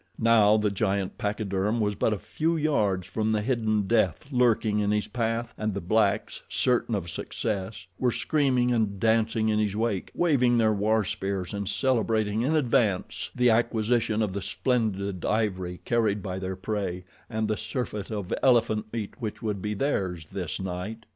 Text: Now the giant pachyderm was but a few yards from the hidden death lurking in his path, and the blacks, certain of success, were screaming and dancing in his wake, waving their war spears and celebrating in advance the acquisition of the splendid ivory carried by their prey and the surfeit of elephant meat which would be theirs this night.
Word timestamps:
Now 0.17 0.57
the 0.57 0.71
giant 0.71 1.19
pachyderm 1.19 1.79
was 1.79 1.93
but 1.93 2.11
a 2.11 2.17
few 2.17 2.57
yards 2.57 3.05
from 3.05 3.31
the 3.31 3.41
hidden 3.43 3.83
death 3.85 4.25
lurking 4.31 4.79
in 4.79 4.89
his 4.89 5.07
path, 5.07 5.53
and 5.59 5.75
the 5.75 5.79
blacks, 5.79 6.41
certain 6.49 6.95
of 6.95 7.07
success, 7.07 7.85
were 7.99 8.11
screaming 8.11 8.71
and 8.71 8.99
dancing 8.99 9.49
in 9.49 9.59
his 9.59 9.75
wake, 9.75 10.09
waving 10.15 10.57
their 10.57 10.73
war 10.73 11.03
spears 11.03 11.53
and 11.53 11.69
celebrating 11.69 12.41
in 12.41 12.55
advance 12.55 13.29
the 13.35 13.51
acquisition 13.51 14.23
of 14.23 14.33
the 14.33 14.41
splendid 14.41 15.23
ivory 15.23 15.81
carried 15.85 16.23
by 16.23 16.39
their 16.39 16.55
prey 16.55 17.03
and 17.29 17.47
the 17.47 17.55
surfeit 17.55 18.09
of 18.09 18.33
elephant 18.41 18.91
meat 18.91 19.13
which 19.21 19.43
would 19.43 19.61
be 19.61 19.75
theirs 19.75 20.29
this 20.31 20.59
night. 20.59 21.05